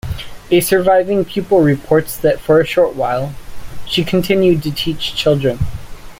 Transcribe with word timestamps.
A 0.49 0.61
surviving 0.61 1.23
pupil 1.23 1.61
reports 1.61 2.17
that 2.17 2.39
for 2.39 2.59
a 2.59 2.65
short 2.65 2.95
while, 2.95 3.35
she 3.85 4.03
continued 4.03 4.63
to 4.63 4.71
teach 4.71 5.13
children. 5.13 5.59